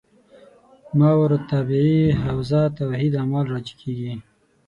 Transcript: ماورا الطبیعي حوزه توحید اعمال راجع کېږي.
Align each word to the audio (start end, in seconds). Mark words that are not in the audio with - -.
ماورا 0.97 1.35
الطبیعي 1.41 2.01
حوزه 2.23 2.61
توحید 2.79 3.13
اعمال 3.19 3.45
راجع 3.53 3.75
کېږي. 3.81 4.13